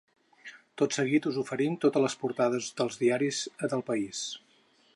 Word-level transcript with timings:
Tot 0.81 0.95
seguit 0.97 1.27
us 1.31 1.37
oferim 1.41 1.75
totes 1.85 2.03
les 2.05 2.15
portades 2.23 2.71
dels 2.81 2.99
diaris 3.03 3.43
del 3.75 3.85
país. 3.91 4.23